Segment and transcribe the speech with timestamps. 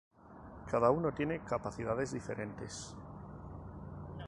[0.65, 2.95] Cada uno tiene capacidades diferentes.